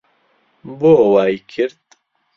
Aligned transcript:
بۆ 0.79 0.93
وای 1.13 1.35
کرد؟ 1.51 1.81